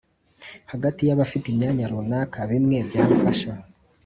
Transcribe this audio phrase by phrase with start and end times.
[0.71, 3.51] hagati y’abaﬁte imyanya runaka, bimwe bya mfasha